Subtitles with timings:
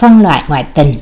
[0.00, 0.94] Phân loại ngoại tình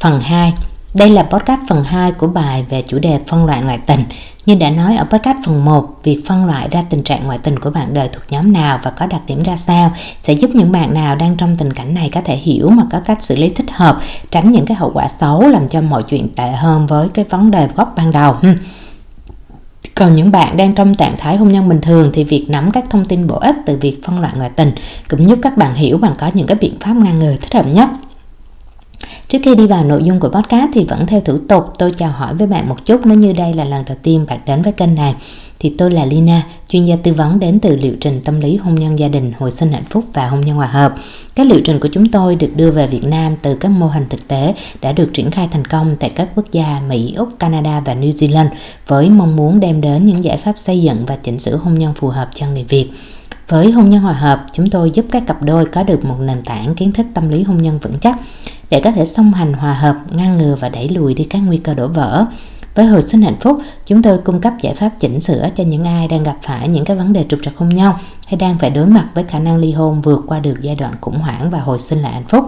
[0.00, 0.52] Phần 2
[0.94, 4.00] Đây là podcast phần 2 của bài về chủ đề phân loại ngoại tình.
[4.46, 7.58] Như đã nói ở podcast phần 1, việc phân loại ra tình trạng ngoại tình
[7.58, 9.92] của bạn đời thuộc nhóm nào và có đặc điểm ra sao
[10.22, 13.00] sẽ giúp những bạn nào đang trong tình cảnh này có thể hiểu mà có
[13.00, 13.98] cách xử lý thích hợp,
[14.30, 17.50] tránh những cái hậu quả xấu làm cho mọi chuyện tệ hơn với cái vấn
[17.50, 18.36] đề gốc ban đầu.
[19.94, 22.84] Còn những bạn đang trong trạng thái hôn nhân bình thường thì việc nắm các
[22.90, 24.72] thông tin bổ ích từ việc phân loại ngoại tình
[25.08, 27.66] cũng giúp các bạn hiểu bằng có những cái biện pháp ngăn ngừa thích hợp
[27.66, 27.88] nhất.
[29.28, 32.10] Trước khi đi vào nội dung của podcast thì vẫn theo thủ tục tôi chào
[32.10, 34.72] hỏi với bạn một chút nếu như đây là lần đầu tiên bạn đến với
[34.72, 35.14] kênh này
[35.58, 38.74] thì tôi là Lina, chuyên gia tư vấn đến từ liệu trình tâm lý hôn
[38.74, 40.94] nhân gia đình, hồi sinh hạnh phúc và hôn nhân hòa hợp.
[41.34, 44.04] Các liệu trình của chúng tôi được đưa về Việt Nam từ các mô hình
[44.10, 47.80] thực tế đã được triển khai thành công tại các quốc gia Mỹ, Úc, Canada
[47.80, 48.48] và New Zealand
[48.86, 51.94] với mong muốn đem đến những giải pháp xây dựng và chỉnh sửa hôn nhân
[51.94, 52.90] phù hợp cho người Việt.
[53.48, 56.42] Với hôn nhân hòa hợp, chúng tôi giúp các cặp đôi có được một nền
[56.42, 58.16] tảng kiến thức tâm lý hôn nhân vững chắc
[58.74, 61.56] để có thể song hành hòa hợp, ngăn ngừa và đẩy lùi đi các nguy
[61.56, 62.26] cơ đổ vỡ.
[62.74, 65.84] Với hồi sinh hạnh phúc, chúng tôi cung cấp giải pháp chỉnh sửa cho những
[65.84, 68.70] ai đang gặp phải những cái vấn đề trục trặc hôn nhau, hay đang phải
[68.70, 71.60] đối mặt với khả năng ly hôn vượt qua được giai đoạn khủng hoảng và
[71.60, 72.44] hồi sinh lại hạnh phúc.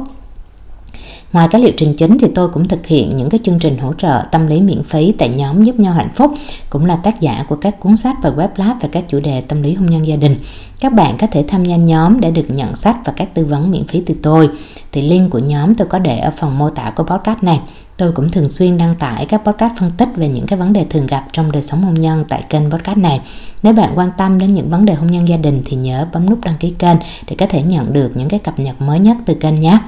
[1.33, 3.93] Ngoài các liệu trình chính thì tôi cũng thực hiện những cái chương trình hỗ
[3.93, 6.31] trợ tâm lý miễn phí tại nhóm giúp nhau hạnh phúc,
[6.71, 9.41] cũng là tác giả của các cuốn sách và web lab về các chủ đề
[9.41, 10.37] tâm lý hôn nhân gia đình.
[10.81, 13.71] Các bạn có thể tham gia nhóm để được nhận sách và các tư vấn
[13.71, 14.49] miễn phí từ tôi.
[14.93, 17.61] Thì link của nhóm tôi có để ở phần mô tả của podcast này.
[17.97, 20.85] Tôi cũng thường xuyên đăng tải các podcast phân tích về những cái vấn đề
[20.91, 23.21] thường gặp trong đời sống hôn nhân tại kênh podcast này.
[23.63, 26.31] Nếu bạn quan tâm đến những vấn đề hôn nhân gia đình thì nhớ bấm
[26.31, 26.97] nút đăng ký kênh
[27.29, 29.79] để có thể nhận được những cái cập nhật mới nhất từ kênh nhé.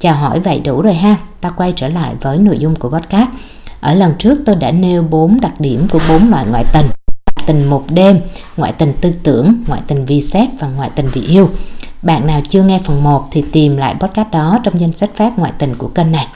[0.00, 3.28] Chào hỏi vậy đủ rồi ha, ta quay trở lại với nội dung của podcast.
[3.80, 6.86] Ở lần trước tôi đã nêu 4 đặc điểm của 4 loại ngoại tình.
[6.86, 8.20] Ngoại tình một đêm,
[8.56, 11.48] ngoại tình tư tưởng, ngoại tình vì xét và ngoại tình vì yêu.
[12.02, 15.38] Bạn nào chưa nghe phần 1 thì tìm lại podcast đó trong danh sách phát
[15.38, 16.26] ngoại tình của kênh này.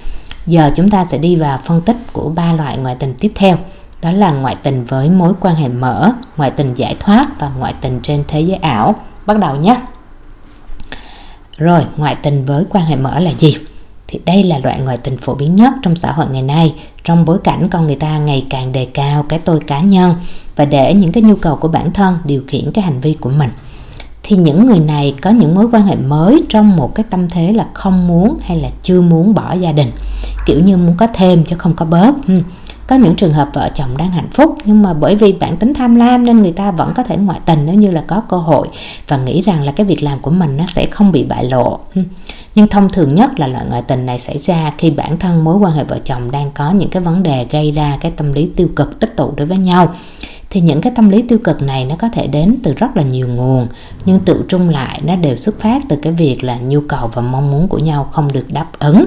[0.46, 3.56] Giờ chúng ta sẽ đi vào phân tích của ba loại ngoại tình tiếp theo.
[4.02, 7.74] Đó là ngoại tình với mối quan hệ mở, ngoại tình giải thoát và ngoại
[7.80, 8.94] tình trên thế giới ảo.
[9.27, 9.77] Bắt đầu nhé!
[11.56, 13.56] Rồi, ngoại tình với quan hệ mở là gì?
[14.08, 17.24] Thì đây là loại ngoại tình phổ biến nhất trong xã hội ngày nay, trong
[17.24, 20.14] bối cảnh con người ta ngày càng đề cao cái tôi cá nhân
[20.56, 23.30] và để những cái nhu cầu của bản thân điều khiển cái hành vi của
[23.30, 23.50] mình.
[24.22, 27.52] Thì những người này có những mối quan hệ mới trong một cái tâm thế
[27.52, 29.90] là không muốn hay là chưa muốn bỏ gia đình,
[30.46, 32.14] kiểu như muốn có thêm chứ không có bớt.
[32.86, 35.74] Có những trường hợp vợ chồng đang hạnh phúc, nhưng mà bởi vì bản tính
[35.74, 38.36] tham lam nên người ta vẫn có thể ngoại tình nếu như là có cơ
[38.36, 38.68] hội
[39.08, 41.78] và nghĩ rằng là cái việc làm của mình nó sẽ không bị bại lộ.
[41.95, 42.02] Ừ.
[42.55, 45.56] Nhưng thông thường nhất là loại ngoại tình này xảy ra khi bản thân mối
[45.56, 48.50] quan hệ vợ chồng đang có những cái vấn đề gây ra cái tâm lý
[48.56, 49.95] tiêu cực, tích tụ đối với nhau.
[50.51, 53.02] Thì những cái tâm lý tiêu cực này nó có thể đến từ rất là
[53.02, 53.66] nhiều nguồn,
[54.05, 57.22] nhưng tự trung lại nó đều xuất phát từ cái việc là nhu cầu và
[57.22, 59.05] mong muốn của nhau không được đáp ứng.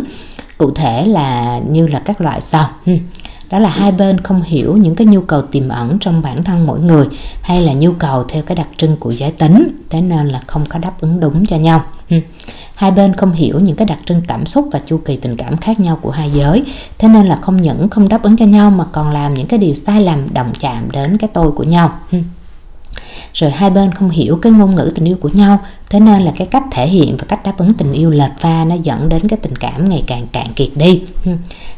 [0.57, 2.69] Cụ thể là như là các loại sau.
[2.85, 2.93] Ừ
[3.49, 6.67] đó là hai bên không hiểu những cái nhu cầu tiềm ẩn trong bản thân
[6.67, 7.07] mỗi người,
[7.41, 10.65] hay là nhu cầu theo cái đặc trưng của giới tính, thế nên là không
[10.69, 11.83] có đáp ứng đúng cho nhau.
[12.09, 12.17] Ừ.
[12.75, 15.57] Hai bên không hiểu những cái đặc trưng cảm xúc và chu kỳ tình cảm
[15.57, 16.63] khác nhau của hai giới,
[16.97, 19.59] thế nên là không những không đáp ứng cho nhau mà còn làm những cái
[19.59, 21.99] điều sai lầm, động chạm đến cái tôi của nhau.
[22.11, 22.17] Ừ
[23.33, 26.31] rồi hai bên không hiểu cái ngôn ngữ tình yêu của nhau, thế nên là
[26.37, 29.27] cái cách thể hiện và cách đáp ứng tình yêu lệch pha nó dẫn đến
[29.27, 31.01] cái tình cảm ngày càng cạn kiệt đi.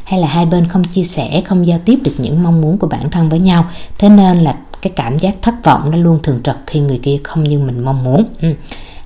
[0.04, 2.86] Hay là hai bên không chia sẻ, không giao tiếp được những mong muốn của
[2.86, 3.64] bản thân với nhau,
[3.98, 7.16] thế nên là cái cảm giác thất vọng nó luôn thường trực khi người kia
[7.24, 8.24] không như mình mong muốn.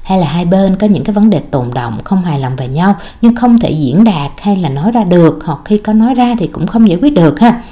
[0.03, 2.69] Hay là hai bên có những cái vấn đề tồn động không hài lòng về
[2.69, 6.15] nhau, nhưng không thể diễn đạt hay là nói ra được, hoặc khi có nói
[6.15, 7.63] ra thì cũng không giải quyết được ha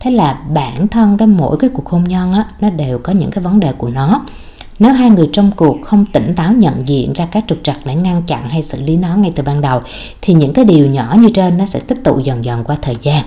[0.00, 3.30] thế là bản thân cái mỗi cái cuộc hôn nhân á, nó đều có những
[3.30, 4.22] cái vấn đề của nó.
[4.78, 7.94] Nếu hai người trong cuộc không tỉnh táo nhận diện ra các trục trặc để
[7.94, 9.80] ngăn chặn hay xử lý nó ngay từ ban đầu,
[10.22, 12.96] thì những cái điều nhỏ như trên nó sẽ tích tụ dần dần qua thời
[13.02, 13.24] gian.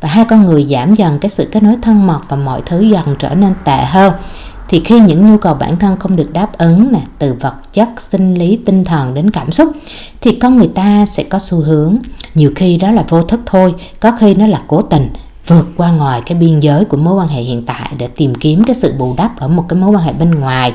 [0.00, 2.80] Và hai con người giảm dần cái sự kết nối thân mật và mọi thứ
[2.80, 4.12] dần trở nên tệ hơn.
[4.68, 7.88] Thì khi những nhu cầu bản thân không được đáp ứng nè, từ vật chất,
[7.98, 9.68] sinh lý, tinh thần đến cảm xúc,
[10.20, 11.96] thì con người ta sẽ có xu hướng,
[12.34, 15.08] nhiều khi đó là vô thức thôi, có khi nó là cố tình
[15.46, 18.64] vượt qua ngoài cái biên giới của mối quan hệ hiện tại để tìm kiếm
[18.64, 20.72] cái sự bù đắp ở một cái mối quan hệ bên ngoài.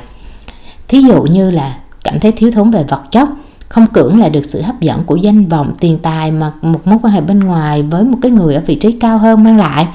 [0.87, 3.29] Thí dụ như là cảm thấy thiếu thốn về vật chất,
[3.69, 6.99] không cưỡng lại được sự hấp dẫn của danh vọng, tiền tài mà một mối
[7.03, 9.87] quan hệ bên ngoài với một cái người ở vị trí cao hơn mang lại.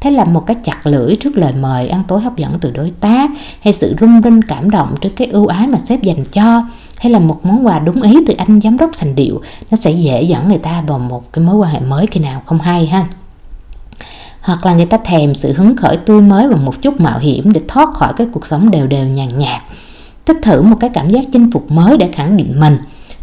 [0.00, 2.90] Thế là một cái chặt lưỡi trước lời mời ăn tối hấp dẫn từ đối
[2.90, 3.30] tác,
[3.60, 6.62] hay sự rung rinh cảm động trước cái ưu ái mà sếp dành cho,
[6.98, 9.40] hay là một món quà đúng ý từ anh giám đốc sành điệu,
[9.70, 12.42] nó sẽ dễ dẫn người ta vào một cái mối quan hệ mới khi nào
[12.46, 13.06] không hay ha
[14.40, 17.52] hoặc là người ta thèm sự hứng khởi tươi mới và một chút mạo hiểm
[17.52, 19.62] để thoát khỏi cái cuộc sống đều đều nhàn nhạt.
[20.26, 22.78] Thích thử một cái cảm giác chinh phục mới để khẳng định mình.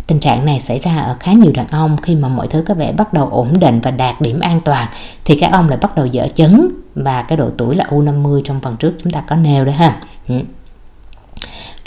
[0.07, 1.97] Tình trạng này xảy ra ở khá nhiều đàn ông.
[1.97, 4.87] Khi mà mọi thứ có vẻ bắt đầu ổn định và đạt điểm an toàn,
[5.25, 8.59] thì các ông lại bắt đầu dở chấn và cái độ tuổi là U50 trong
[8.59, 9.99] phần trước chúng ta có nêu đó ha.
[10.27, 10.35] Ừ.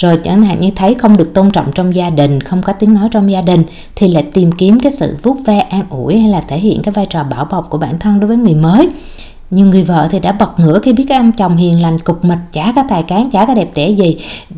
[0.01, 2.95] Rồi chẳng hạn như thấy không được tôn trọng trong gia đình, không có tiếng
[2.95, 3.65] nói trong gia đình
[3.95, 6.93] thì lại tìm kiếm cái sự vuốt ve an ủi hay là thể hiện cái
[6.93, 8.89] vai trò bảo bọc của bản thân đối với người mới.
[9.51, 12.25] Nhưng người vợ thì đã bật ngửa khi biết cái ông chồng hiền lành cục
[12.25, 14.17] mịch chả có tài cán chả có đẹp đẽ gì.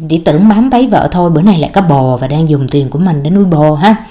[0.09, 2.91] Chỉ tưởng bám váy vợ thôi bữa nay lại có bò và đang dùng tiền
[2.91, 4.07] của mình để nuôi bò ha.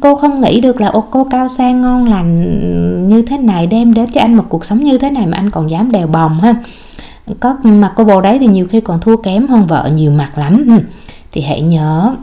[0.00, 3.94] Cô không nghĩ được là ô cô cao sang ngon lành như thế này đem
[3.94, 6.38] đến cho anh một cuộc sống như thế này mà anh còn dám đèo bồng
[6.40, 6.54] ha
[7.40, 10.38] có mặt cô bồ đấy thì nhiều khi còn thua kém hơn vợ nhiều mặt
[10.38, 10.64] lắm.
[10.68, 10.84] Ừ.
[11.32, 12.16] Thì hãy nhớ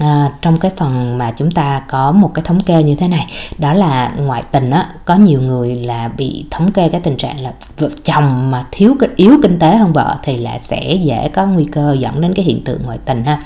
[0.00, 3.26] À, trong cái phần mà chúng ta có một cái thống kê như thế này
[3.58, 7.40] đó là ngoại tình á có nhiều người là bị thống kê cái tình trạng
[7.40, 11.28] là vợ chồng mà thiếu cái yếu kinh tế hơn vợ thì là sẽ dễ
[11.28, 13.42] có nguy cơ dẫn đến cái hiện tượng ngoại tình ha.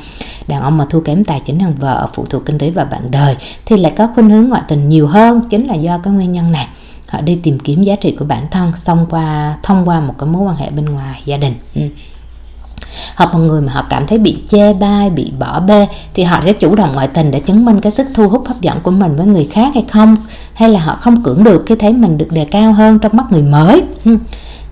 [0.48, 3.10] Đàn ông mà thua kém tài chính hơn vợ phụ thuộc kinh tế và bạn
[3.10, 6.32] đời thì lại có khuynh hướng ngoại tình nhiều hơn chính là do cái nguyên
[6.32, 6.68] nhân này
[7.08, 10.28] họ đi tìm kiếm giá trị của bản thân xong qua, thông qua một cái
[10.28, 11.54] mối quan hệ bên ngoài, gia đình.
[11.74, 11.82] Ừ.
[13.16, 16.40] Hoặc một người mà họ cảm thấy bị chê bai, bị bỏ bê, thì họ
[16.44, 18.90] sẽ chủ động ngoại tình để chứng minh cái sức thu hút, hấp dẫn của
[18.90, 20.16] mình với người khác hay không?
[20.54, 23.26] Hay là họ không cưỡng được khi thấy mình được đề cao hơn trong mắt
[23.30, 23.82] người mới?
[24.04, 24.18] Ừ.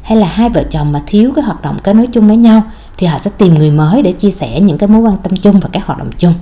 [0.02, 2.62] Hay là hai vợ chồng mà thiếu cái hoạt động kết nối chung với nhau,
[2.96, 5.60] thì họ sẽ tìm người mới để chia sẻ những cái mối quan tâm chung
[5.60, 6.34] và các hoạt động chung?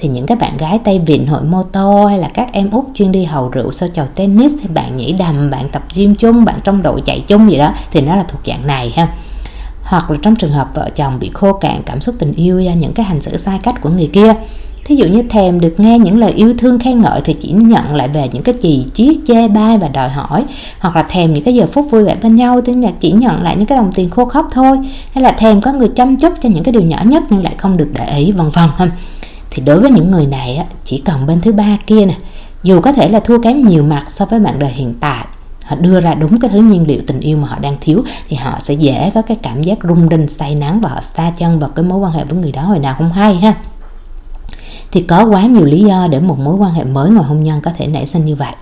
[0.00, 2.84] Thì những các bạn gái tay vịn, hội mô tô hay là các em út
[2.94, 6.44] chuyên đi hầu rượu sau chầu tennis, hay bạn nhảy đầm, bạn tập gym chung,
[6.44, 9.08] bạn trong đội chạy chung gì đó, thì nó là thuộc dạng này ha.
[9.82, 12.72] Hoặc là trong trường hợp vợ chồng bị khô cạn, cảm xúc tình yêu do
[12.72, 14.34] những cái hành xử sai cách của người kia.
[14.84, 17.94] Thí dụ như thèm được nghe những lời yêu thương khen ngợi thì chỉ nhận
[17.94, 20.44] lại về những cái chì chiết chê, bai và đòi hỏi.
[20.80, 23.56] Hoặc là thèm những cái giờ phút vui vẻ bên nhau thì chỉ nhận lại
[23.56, 24.78] những cái đồng tiền khô khóc thôi.
[25.12, 27.54] Hay là thèm có người chăm chút cho những cái điều nhỏ nhất nhưng lại
[27.58, 28.90] không được để ý, vân vân
[29.50, 32.14] thì đối với những người này chỉ cần bên thứ ba kia nè,
[32.62, 35.24] dù có thể là thua kém nhiều mặt so với bạn đời hiện tại,
[35.64, 38.36] họ đưa ra đúng cái thứ nhiên liệu tình yêu mà họ đang thiếu, thì
[38.36, 41.58] họ sẽ dễ có cái cảm giác rung đinh say nắng và họ xa chân
[41.58, 43.54] vào cái mối quan hệ với người đó hồi nào không hay ha.
[44.92, 47.60] Thì có quá nhiều lý do để một mối quan hệ mới ngoài hôn nhân
[47.60, 48.52] có thể nảy sinh như vậy.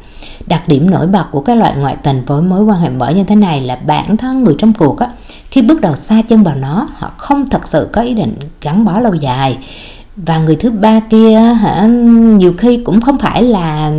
[0.47, 3.25] Đặc điểm nổi bật của các loại ngoại tình với mối quan hệ mới như
[3.25, 5.09] thế này là bản thân người trong cuộc á,
[5.51, 8.85] khi bước đầu xa chân vào nó, họ không thật sự có ý định gắn
[8.85, 9.59] bó lâu dài
[10.27, 11.87] và người thứ ba kia hả,
[12.39, 13.93] nhiều khi cũng không phải là,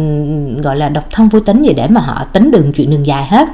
[0.64, 3.26] gọi là, độc thân vô tính gì để mà họ tính đường chuyện đường dài
[3.26, 3.48] hết.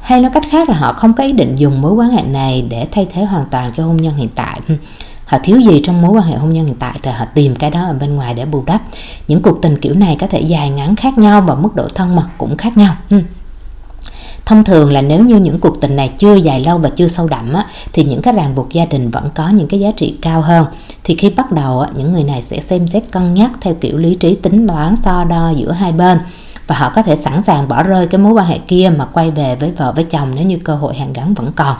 [0.00, 2.66] Hay nói cách khác là họ không có ý định dùng mối quan hệ này
[2.68, 4.60] để thay thế hoàn toàn cho hôn nhân hiện tại.
[5.24, 7.70] Họ thiếu gì trong mối quan hệ hôn nhân hiện tại thì họ tìm cái
[7.70, 8.82] đó ở bên ngoài để bù đắp.
[9.28, 12.16] Những cuộc tình kiểu này có thể dài ngắn khác nhau và mức độ thân
[12.16, 12.96] mật cũng khác nhau
[14.46, 17.28] thông thường là nếu như những cuộc tình này chưa dài lâu và chưa sâu
[17.28, 20.18] đậm á, thì những cái ràng buộc gia đình vẫn có những cái giá trị
[20.22, 20.66] cao hơn.
[21.04, 23.98] Thì khi bắt đầu á, những người này sẽ xem xét cân nhắc theo kiểu
[23.98, 26.18] lý trí tính toán so đo giữa hai bên.
[26.66, 29.30] Và họ có thể sẵn sàng bỏ rơi cái mối quan hệ kia mà quay
[29.30, 31.76] về với vợ với chồng nếu như cơ hội hàn gắn vẫn còn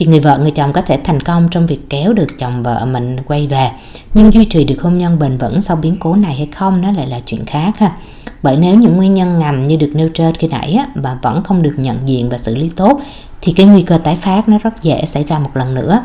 [0.00, 2.86] thì người vợ người chồng có thể thành công trong việc kéo được chồng vợ
[2.86, 3.70] mình quay về.
[4.14, 6.92] Nhưng duy trì được hôn nhân bền vững sau biến cố này hay không nó
[6.92, 7.96] lại là chuyện khác ha.
[8.42, 11.42] Bởi nếu những nguyên nhân ngầm như được nêu trên khi nãy á, mà vẫn
[11.44, 13.00] không được nhận diện và xử lý tốt
[13.40, 16.02] thì cái nguy cơ tái phát nó rất dễ xảy ra một lần nữa.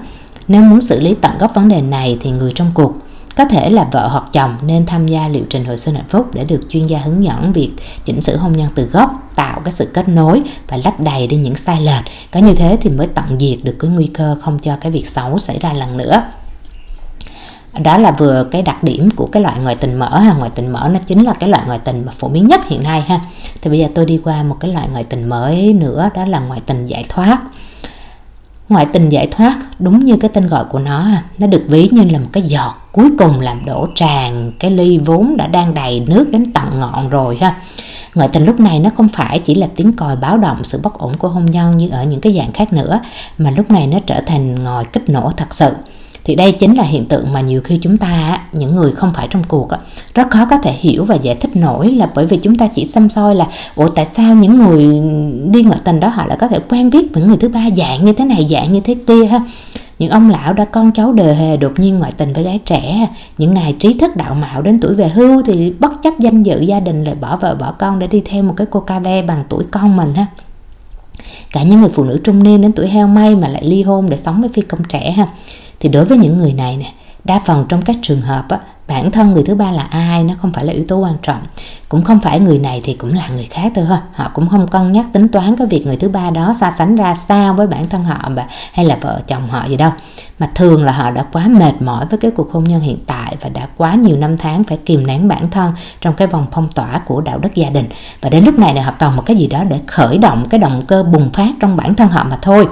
[0.47, 2.93] Nếu muốn xử lý tận gốc vấn đề này thì người trong cuộc
[3.35, 6.25] có thể là vợ hoặc chồng nên tham gia liệu trình hồi sinh hạnh phúc
[6.33, 7.71] để được chuyên gia hướng dẫn việc
[8.05, 11.37] chỉnh sửa hôn nhân từ gốc, tạo cái sự kết nối và lách đầy đi
[11.37, 12.03] những sai lệch.
[12.31, 15.07] Có như thế thì mới tận diệt được cái nguy cơ không cho cái việc
[15.07, 16.23] xấu xảy ra lần nữa.
[17.83, 20.33] Đó là vừa cái đặc điểm của cái loại ngoại tình mở ha.
[20.33, 22.83] Ngoại tình mở nó chính là cái loại ngoại tình mà phổ biến nhất hiện
[22.83, 23.19] nay ha.
[23.61, 26.39] Thì bây giờ tôi đi qua một cái loại ngoại tình mới nữa đó là
[26.39, 27.37] ngoại tình giải thoát
[28.69, 31.07] ngoại tình giải thoát, đúng như cái tên gọi của nó
[31.37, 34.97] nó được ví như là một cái giọt cuối cùng làm đổ tràn cái ly
[34.97, 37.57] vốn đã đang đầy nước đến tận ngọn rồi ha.
[38.15, 40.93] Ngoại tình lúc này nó không phải chỉ là tiếng còi báo động sự bất
[40.93, 42.99] ổn của hôn nhân như ở những cái dạng khác nữa,
[43.37, 45.69] mà lúc này nó trở thành ngòi kích nổ thật sự
[46.25, 49.27] thì đây chính là hiện tượng mà nhiều khi chúng ta những người không phải
[49.31, 49.67] trong cuộc
[50.15, 52.85] rất khó có thể hiểu và giải thích nổi là bởi vì chúng ta chỉ
[52.85, 54.83] xăm soi là, ủa, tại sao những người
[55.51, 58.05] đi ngoại tình đó họ lại có thể quen biết với người thứ ba dạng
[58.05, 59.41] như thế này, dạng như thế kia ha?
[59.99, 63.07] Những ông lão đã con cháu đề hề đột nhiên ngoại tình với gái trẻ
[63.37, 66.61] những ngày trí thức đạo mạo đến tuổi về hưu thì bất chấp danh dự
[66.61, 69.21] gia đình lại bỏ vợ, bỏ con để đi theo một cái cô ca ve
[69.21, 70.25] bằng tuổi con mình ha.
[71.51, 74.09] Cả những người phụ nữ trung niên đến tuổi heo may mà lại ly hôn
[74.09, 75.27] để sống với phi công trẻ ha
[75.85, 79.11] thì đối với những người này nè đa phần trong các trường hợp á, bản
[79.11, 81.41] thân người thứ ba là ai nó không phải là yếu tố quan trọng.
[81.89, 84.01] Cũng không phải người này thì cũng là người khác thôi ha.
[84.13, 86.95] Họ cũng không cân nhắc tính toán cái việc người thứ ba đó so sánh
[86.95, 89.91] ra sao với bản thân họ và hay là vợ chồng họ gì đâu.
[90.39, 93.35] Mà thường là họ đã quá mệt mỏi với cái cuộc hôn nhân hiện tại
[93.41, 96.69] và đã quá nhiều năm tháng phải kìm nén bản thân trong cái vòng phong
[96.75, 97.85] tỏa của đạo đức gia đình.
[98.21, 100.59] Và đến lúc này này họ cần một cái gì đó để khởi động cái
[100.59, 102.67] động cơ bùng phát trong bản thân họ mà thôi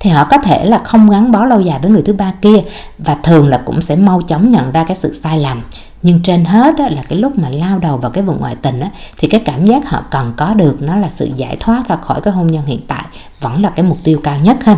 [0.00, 2.58] thì họ có thể là không gắn bó lâu dài với người thứ ba kia
[2.98, 5.62] và thường là cũng sẽ mau chóng nhận ra cái sự sai lầm.
[6.02, 8.80] Nhưng trên hết á, là cái lúc mà lao đầu vào cái vùng ngoại tình
[8.80, 11.96] á, thì cái cảm giác họ cần có được nó là sự giải thoát ra
[11.96, 13.04] khỏi cái hôn nhân hiện tại
[13.40, 14.76] vẫn là cái mục tiêu cao nhất ha.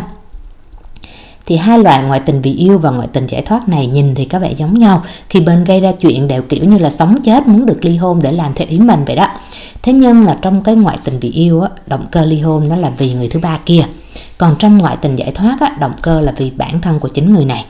[1.45, 4.25] Thì hai loại ngoại tình vì yêu và ngoại tình giải thoát này nhìn thì
[4.25, 5.03] có vẻ giống nhau.
[5.29, 8.21] Khi bên gây ra chuyện đều kiểu như là sống chết muốn được ly hôn
[8.21, 9.27] để làm theo ý mình vậy đó.
[9.81, 12.75] Thế nhưng là trong cái ngoại tình vì yêu á, động cơ ly hôn nó
[12.75, 13.83] là vì người thứ ba kia
[14.37, 17.33] còn trong ngoại tình giải thoát á, động cơ là vì bản thân của chính
[17.33, 17.65] người này.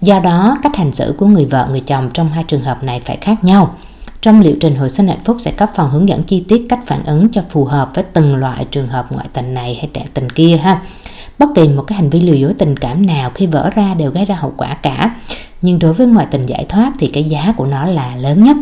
[0.00, 3.00] Do đó cách hành xử của người vợ người chồng trong hai trường hợp này
[3.04, 3.74] phải khác nhau.
[4.20, 6.80] Trong liệu trình hồi sinh hạnh phúc sẽ có phần hướng dẫn chi tiết cách
[6.86, 10.04] phản ứng cho phù hợp với từng loại trường hợp ngoại tình này hay trẻ
[10.14, 10.82] tình kia ha.
[11.38, 14.10] Bất kỳ một cái hành vi lừa dối tình cảm nào khi vỡ ra đều
[14.10, 15.16] gây ra hậu quả cả.
[15.62, 18.56] Nhưng đối với ngoại tình giải thoát thì cái giá của nó là lớn nhất.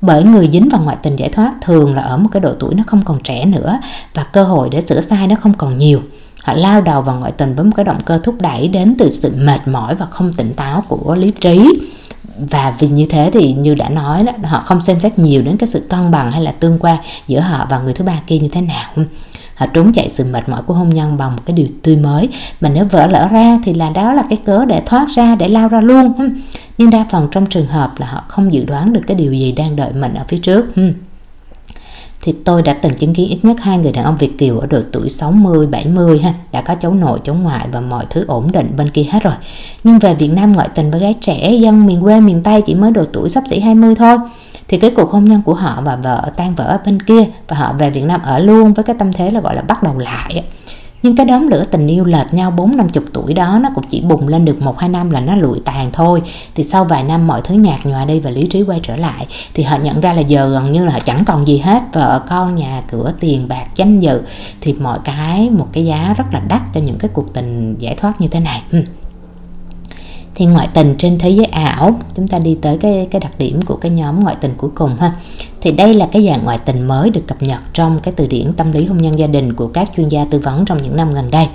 [0.00, 2.74] Bởi người dính vào ngoại tình giải thoát thường là ở một cái độ tuổi
[2.74, 3.78] nó không còn trẻ nữa
[4.14, 6.02] và cơ hội để sửa sai nó không còn nhiều
[6.42, 9.10] họ lao đầu vào ngoại tình với một cái động cơ thúc đẩy đến từ
[9.10, 11.68] sự mệt mỏi và không tỉnh táo của lý trí.
[12.50, 15.56] Và vì như thế thì như đã nói đó, họ không xem xét nhiều đến
[15.56, 18.38] cái sự cân bằng hay là tương quan giữa họ và người thứ ba kia
[18.38, 18.90] như thế nào.
[19.54, 22.28] Họ trốn chạy sự mệt mỏi của hôn nhân bằng một cái điều tươi mới.
[22.60, 25.48] Mà nếu vỡ lỡ ra thì là đó là cái cớ để thoát ra, để
[25.48, 26.12] lao ra luôn.
[26.78, 29.52] Nhưng đa phần trong trường hợp là họ không dự đoán được cái điều gì
[29.52, 30.66] đang đợi mình ở phía trước
[32.22, 34.66] thì tôi đã từng chứng kiến ít nhất hai người đàn ông Việt kiều ở
[34.66, 38.52] độ tuổi 60, 70 ha, đã có cháu nội, cháu ngoại và mọi thứ ổn
[38.52, 39.34] định bên kia hết rồi.
[39.84, 42.74] Nhưng về Việt Nam ngoại tình với gái trẻ dân miền quê miền Tây chỉ
[42.74, 44.16] mới độ tuổi sắp xỉ 20 thôi.
[44.68, 47.56] Thì cái cuộc hôn nhân của họ và vợ tan vỡ ở bên kia và
[47.56, 49.98] họ về Việt Nam ở luôn với cái tâm thế là gọi là bắt đầu
[49.98, 50.42] lại
[51.02, 53.84] nhưng cái đốm lửa tình yêu lệch nhau bốn năm chục tuổi đó, nó cũng
[53.88, 56.22] chỉ bùng lên được một, hai năm là nó lụi tàn thôi.
[56.54, 59.26] Thì sau vài năm mọi thứ nhạt nhòa đi và lý trí quay trở lại,
[59.54, 62.22] thì họ nhận ra là giờ gần như là họ chẳng còn gì hết vợ
[62.30, 64.22] con nhà, cửa tiền, bạc, danh dự.
[64.60, 67.94] Thì mọi cái, một cái giá rất là đắt cho những cái cuộc tình giải
[67.94, 68.62] thoát như thế này.
[68.70, 68.84] Ừ
[70.40, 73.62] thì ngoại tình trên thế giới ảo chúng ta đi tới cái cái đặc điểm
[73.62, 75.12] của cái nhóm ngoại tình cuối cùng ha.
[75.60, 78.52] Thì đây là cái dạng ngoại tình mới được cập nhật trong cái từ điển
[78.52, 81.12] tâm lý hôn nhân gia đình của các chuyên gia tư vấn trong những năm
[81.12, 81.48] gần đây.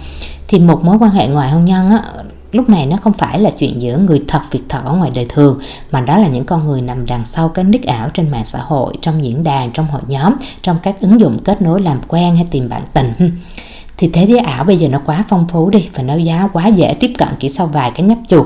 [0.48, 2.04] Thì một mối quan hệ ngoài hôn nhân á,
[2.52, 5.26] lúc này nó không phải là chuyện giữa người thật việc thật ở ngoài đời
[5.30, 5.60] thường
[5.92, 8.60] mà đó là những con người nằm đằng sau cái nick ảo trên mạng xã
[8.60, 12.36] hội trong diễn đàn trong hội nhóm trong các ứng dụng kết nối làm quen
[12.36, 13.32] hay tìm bạn tình.
[13.98, 16.68] Thì thế giới ảo bây giờ nó quá phong phú đi và nó giá quá
[16.68, 18.46] dễ tiếp cận chỉ sau vài cái nhấp chuột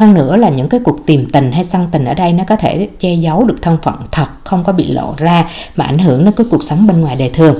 [0.00, 2.56] hơn nữa là những cái cuộc tìm tình hay săn tình ở đây nó có
[2.56, 6.24] thể che giấu được thân phận thật, không có bị lộ ra mà ảnh hưởng
[6.24, 7.56] đến cái cuộc sống bên ngoài đời thường.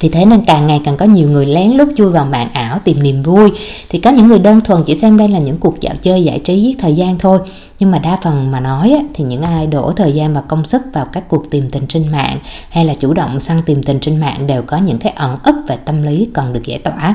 [0.00, 2.78] Vì thế nên càng ngày càng có nhiều người lén lút chui vào mạng ảo
[2.84, 3.52] tìm niềm vui.
[3.88, 6.38] Thì có những người đơn thuần chỉ xem đây là những cuộc dạo chơi giải
[6.38, 7.38] trí giết thời gian thôi.
[7.78, 10.82] Nhưng mà đa phần mà nói thì những ai đổ thời gian và công sức
[10.92, 12.38] vào các cuộc tìm tình trên mạng
[12.70, 15.56] hay là chủ động săn tìm tình trên mạng đều có những cái ẩn ức
[15.68, 17.14] về tâm lý cần được giải tỏa.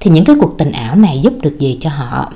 [0.00, 2.32] Thì những cái cuộc tình ảo này giúp được gì cho họ?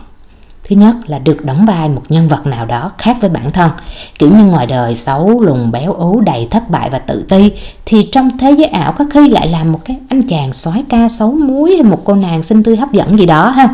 [0.68, 3.70] Thứ nhất là được đóng vai một nhân vật nào đó khác với bản thân.
[4.18, 7.52] Kiểu như ngoài đời xấu, lùn béo ố đầy thất bại và tự ti,
[7.86, 11.08] thì trong thế giới ảo có khi lại làm một cái anh chàng soái ca
[11.08, 13.68] xấu muối hay một cô nàng xinh tươi hấp dẫn gì đó ha.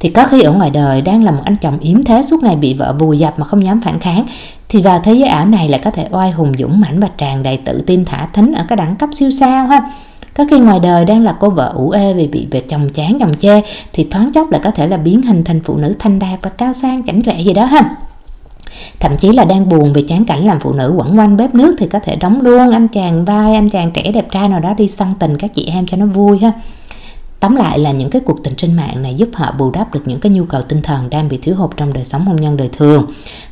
[0.00, 2.56] Thì có khi ở ngoài đời đang là một anh chồng yếm thế suốt ngày
[2.56, 4.26] bị vợ vùi dập mà không dám phản kháng,
[4.68, 7.42] thì vào thế giới ảo này lại có thể oai hùng dũng mãnh và tràn
[7.42, 9.80] đầy tự tin thả thính ở cái đẳng cấp siêu sao ha
[10.36, 13.16] có khi ngoài đời đang là cô vợ ủ ê vì bị về chồng chán,
[13.20, 13.60] chồng chê,
[13.92, 16.50] thì thoáng chốc lại có thể là biến hình thành phụ nữ thanh đạt và
[16.50, 17.96] cao sang, chảnh chọe gì đó ha.
[19.00, 21.76] Thậm chí là đang buồn vì chán cảnh làm phụ nữ quẩn quanh bếp nước
[21.78, 24.74] thì có thể đóng luôn anh chàng vai, anh chàng trẻ đẹp trai nào đó
[24.74, 26.52] đi săn tình các chị em cho nó vui ha.
[27.40, 30.02] Tóm lại là những cái cuộc tình trên mạng này giúp họ bù đắp được
[30.04, 32.56] những cái nhu cầu tinh thần đang bị thiếu hụt trong đời sống hôn nhân
[32.56, 33.06] đời thường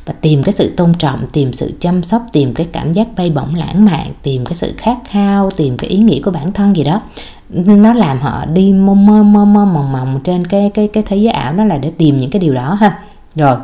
[0.05, 3.29] và tìm cái sự tôn trọng, tìm sự chăm sóc, tìm cái cảm giác bay
[3.29, 6.75] bổng lãng mạn, tìm cái sự khát khao, tìm cái ý nghĩa của bản thân
[6.75, 7.01] gì đó.
[7.49, 11.17] Nó làm họ đi mơ mơ mơ mơ mòng mòng trên cái cái cái thế
[11.17, 12.99] giới ảo đó là để tìm những cái điều đó ha.
[13.35, 13.57] Rồi,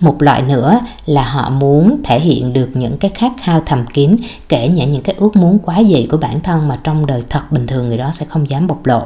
[0.00, 4.16] một loại nữa là họ muốn thể hiện được những cái khát khao thầm kín,
[4.48, 7.52] kể nhảy những cái ước muốn quá dị của bản thân mà trong đời thật
[7.52, 9.02] bình thường người đó sẽ không dám bộc lộ.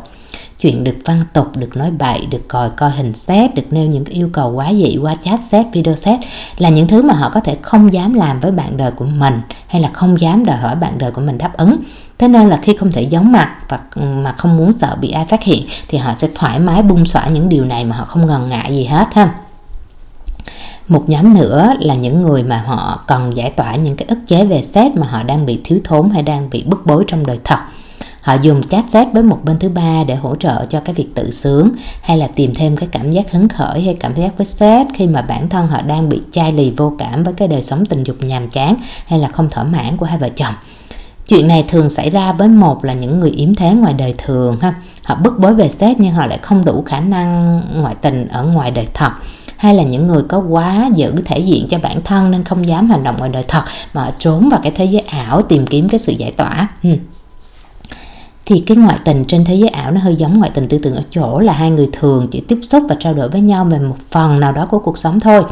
[0.60, 4.04] Chuyện được văn tục, được nói bậy, được còi coi hình xét được nêu những
[4.04, 6.20] cái yêu cầu quá dị qua chat xét, video xét
[6.58, 9.40] là những thứ mà họ có thể không dám làm với bạn đời của mình
[9.66, 11.76] hay là không dám đòi hỏi bạn đời của mình đáp ứng.
[12.18, 15.10] Thế nên là khi không thể giống mặt và ừ, mà không muốn sợ bị
[15.10, 18.04] ai phát hiện thì họ sẽ thoải mái bung xõa những điều này mà họ
[18.04, 19.34] không ngần ngại gì hết ha
[20.88, 24.44] một nhóm nữa là những người mà họ cần giải tỏa những cái ức chế
[24.44, 27.38] về sếp mà họ đang bị thiếu thốn hay đang bị bức bối trong đời
[27.44, 27.58] thật.
[28.20, 31.14] Họ dùng chat sếp với một bên thứ ba để hỗ trợ cho cái việc
[31.14, 34.46] tự sướng, hay là tìm thêm cái cảm giác hứng khởi hay cảm giác với
[34.46, 37.62] sếp khi mà bản thân họ đang bị chai lì vô cảm với cái đời
[37.62, 38.74] sống tình dục nhàm chán
[39.06, 40.54] hay là không thỏa mãn của hai vợ chồng.
[41.28, 44.58] Chuyện này thường xảy ra với một là những người yếm thế ngoài đời thường
[44.60, 44.74] ha.
[45.04, 48.42] Họ bức bối về sếp nhưng họ lại không đủ khả năng ngoại tình ở
[48.44, 49.10] ngoài đời thật
[49.58, 52.90] hay là những người có quá giữ thể diện cho bản thân nên không dám
[52.90, 53.62] hành động ngoài đời thật
[53.94, 56.68] mà trốn vào cái thế giới ảo tìm kiếm cái sự giải tỏa.
[56.82, 56.90] Ừ.
[58.46, 60.94] Thì cái ngoại tình trên thế giới ảo nó hơi giống ngoại tình tư tưởng
[60.94, 63.78] ở chỗ là hai người thường chỉ tiếp xúc và trao đổi với nhau về
[63.78, 65.42] một phần nào đó của cuộc sống thôi.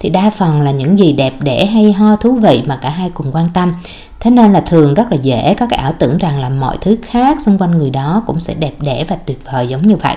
[0.00, 3.10] Thì đa phần là những gì đẹp đẽ hay ho thú vị mà cả hai
[3.10, 3.72] cùng quan tâm.
[4.20, 6.96] Thế nên là thường rất là dễ có cái ảo tưởng rằng là mọi thứ
[7.02, 10.16] khác xung quanh người đó cũng sẽ đẹp đẽ và tuyệt vời giống như vậy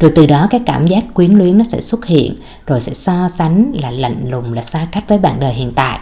[0.00, 2.34] rồi từ đó cái cảm giác quyến luyến nó sẽ xuất hiện,
[2.66, 5.98] rồi sẽ so sánh là lạnh lùng, là xa cách với bạn đời hiện tại.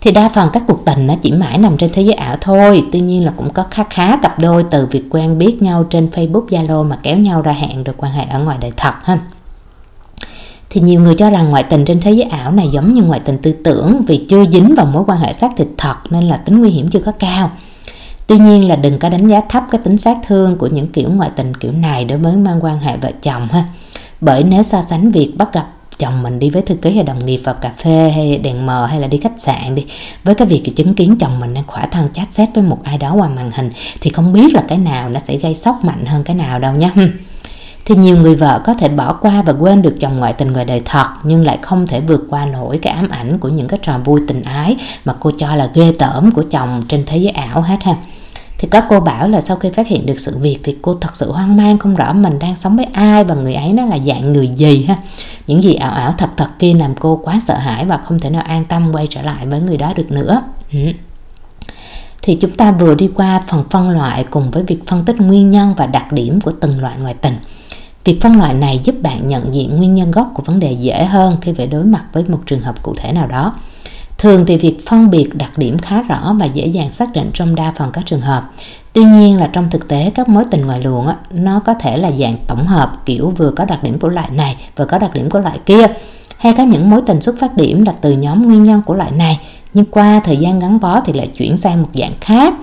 [0.00, 2.84] Thì đa phần các cuộc tình nó chỉ mãi nằm trên thế giới ảo thôi,
[2.92, 6.08] tuy nhiên là cũng có khá khá cặp đôi từ việc quen biết nhau trên
[6.12, 9.18] facebook, zalo mà kéo nhau ra hẹn được quan hệ ở ngoài đời thật ha.
[10.70, 13.20] Thì nhiều người cho rằng ngoại tình trên thế giới ảo này giống như ngoại
[13.20, 16.36] tình tư tưởng vì chưa dính vào mối quan hệ xác thịt thật nên là
[16.36, 17.50] tính nguy hiểm chưa có cao
[18.28, 21.10] tuy nhiên là đừng có đánh giá thấp cái tính sát thương của những kiểu
[21.10, 23.64] ngoại tình kiểu này đối với mang quan hệ vợ chồng ha.
[24.20, 25.66] Bởi nếu so sánh việc bắt gặp
[25.98, 28.86] chồng mình đi với thư ký hay đồng nghiệp vào cà phê hay đèn mờ
[28.86, 29.86] hay là đi khách sạn đi,
[30.24, 32.98] với cái việc chứng kiến chồng mình đang khỏa thân chat xét với một ai
[32.98, 33.70] đó qua màn hình,
[34.00, 36.72] thì không biết là cái nào nó sẽ gây sốc mạnh hơn cái nào đâu
[36.72, 36.90] nhé
[37.84, 40.64] thì nhiều người vợ có thể bỏ qua và quên được chồng ngoại tình ngoài
[40.64, 43.78] đời thật, nhưng lại không thể vượt qua nổi cái ám ảnh của những cái
[43.82, 47.30] trò vui tình ái mà cô cho là ghê tởm của chồng trên thế giới
[47.30, 47.96] ảo hết ha
[48.58, 51.16] thì các cô bảo là sau khi phát hiện được sự việc thì cô thật
[51.16, 53.98] sự hoang mang, không rõ mình đang sống với ai và người ấy nó là
[53.98, 54.96] dạng người gì ha
[55.46, 58.30] những gì ảo ảo thật thật kia làm cô quá sợ hãi và không thể
[58.30, 60.78] nào an tâm quay trở lại với người đó được nữa ừ.
[62.22, 65.50] thì chúng ta vừa đi qua phần phân loại cùng với việc phân tích nguyên
[65.50, 67.34] nhân và đặc điểm của từng loại ngoại tình
[68.08, 71.04] Việc phân loại này giúp bạn nhận diện nguyên nhân gốc của vấn đề dễ
[71.04, 73.54] hơn khi phải đối mặt với một trường hợp cụ thể nào đó.
[74.18, 77.54] Thường thì việc phân biệt đặc điểm khá rõ và dễ dàng xác định trong
[77.54, 78.50] đa phần các trường hợp.
[78.92, 81.96] Tuy nhiên là trong thực tế các mối tình ngoài luồng á, nó có thể
[81.96, 85.10] là dạng tổng hợp kiểu vừa có đặc điểm của loại này vừa có đặc
[85.14, 85.86] điểm của loại kia
[86.38, 89.10] hay có những mối tình xuất phát điểm là từ nhóm nguyên nhân của loại
[89.10, 89.40] này
[89.74, 92.54] nhưng qua thời gian gắn bó thì lại chuyển sang một dạng khác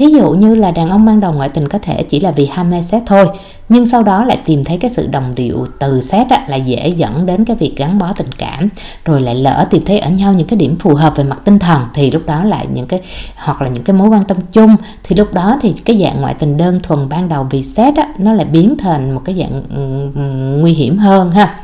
[0.00, 2.46] Thí dụ như là đàn ông ban đầu ngoại tình có thể chỉ là vì
[2.46, 3.28] ham mê xét thôi,
[3.68, 6.88] nhưng sau đó lại tìm thấy cái sự đồng điệu từ xét á, là dễ
[6.88, 8.68] dẫn đến cái việc gắn bó tình cảm,
[9.04, 11.58] rồi lại lỡ tìm thấy ở nhau những cái điểm phù hợp về mặt tinh
[11.58, 13.00] thần thì lúc đó lại những cái
[13.36, 16.34] hoặc là những cái mối quan tâm chung thì lúc đó thì cái dạng ngoại
[16.34, 19.62] tình đơn thuần ban đầu vì xét á, nó lại biến thành một cái dạng
[19.74, 21.60] ừ, ừ, nguy hiểm hơn ha.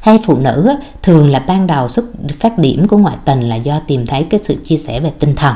[0.00, 0.70] Hay phụ nữ
[1.02, 2.04] thường là ban đầu xuất
[2.40, 5.34] phát điểm của ngoại tình là do tìm thấy cái sự chia sẻ về tinh
[5.36, 5.54] thần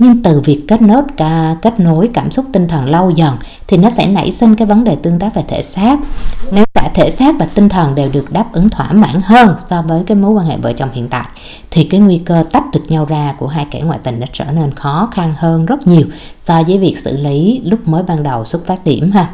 [0.00, 3.36] nhưng từ việc kết nối cả kết nối cảm xúc tinh thần lâu dần
[3.66, 5.98] thì nó sẽ nảy sinh cái vấn đề tương tác về thể xác.
[6.52, 9.82] Nếu cả thể xác và tinh thần đều được đáp ứng thỏa mãn hơn so
[9.82, 11.26] với cái mối quan hệ vợ chồng hiện tại,
[11.70, 14.44] thì cái nguy cơ tách được nhau ra của hai kẻ ngoại tình đã trở
[14.44, 16.06] nên khó khăn hơn rất nhiều
[16.44, 19.30] so với việc xử lý lúc mới ban đầu xuất phát điểm ha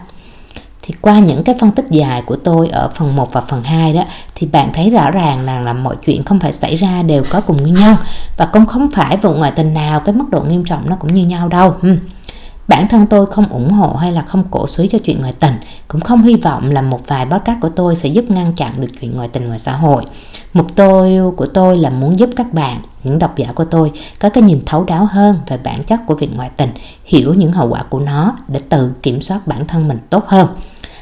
[0.87, 3.93] thì qua những cái phân tích dài của tôi ở phần 1 và phần 2
[3.93, 7.23] đó, thì bạn thấy rõ ràng rằng là mọi chuyện không phải xảy ra đều
[7.31, 7.97] có cùng nguyên nhân
[8.37, 11.15] và cũng không phải vụ ngoại tình nào, cái mức độ nghiêm trọng nó cũng
[11.15, 11.75] như nhau đâu.
[12.69, 15.55] Bản thân tôi không ủng hộ hay là không cổ suý cho chuyện ngoại tình,
[15.89, 18.89] cũng không hy vọng là một vài podcast của tôi sẽ giúp ngăn chặn được
[19.01, 20.05] chuyện ngoại tình ngoài xã hội.
[20.53, 24.29] Mục tiêu của tôi là muốn giúp các bạn, những độc giả của tôi có
[24.29, 26.71] cái nhìn thấu đáo hơn về bản chất của việc ngoại tình,
[27.05, 30.49] hiểu những hậu quả của nó để tự kiểm soát bản thân mình tốt hơn.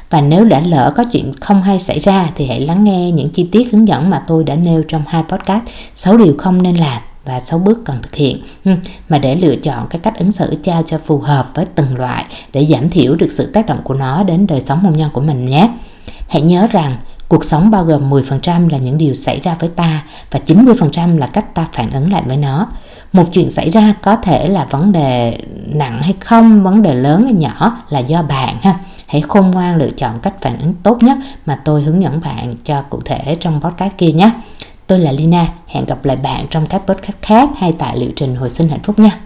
[0.09, 3.29] Và nếu đã lỡ có chuyện không hay xảy ra thì hãy lắng nghe những
[3.29, 6.75] chi tiết hướng dẫn mà tôi đã nêu trong hai podcast 6 điều không nên
[6.75, 8.71] làm và 6 bước cần thực hiện ừ,
[9.09, 12.25] mà để lựa chọn cái cách ứng xử trao cho phù hợp với từng loại
[12.53, 15.21] để giảm thiểu được sự tác động của nó đến đời sống hôn nhân của
[15.21, 15.69] mình nhé.
[16.29, 20.03] Hãy nhớ rằng cuộc sống bao gồm 10% là những điều xảy ra với ta
[20.31, 22.67] và 90% là cách ta phản ứng lại với nó.
[23.13, 27.23] Một chuyện xảy ra có thể là vấn đề nặng hay không, vấn đề lớn
[27.23, 31.03] hay nhỏ là do bạn ha hãy khôn ngoan lựa chọn cách phản ứng tốt
[31.03, 34.31] nhất mà tôi hướng dẫn bạn cho cụ thể trong podcast kia nhé.
[34.87, 38.35] Tôi là Lina, hẹn gặp lại bạn trong các podcast khác hay tại liệu trình
[38.35, 39.19] hồi sinh hạnh phúc nha.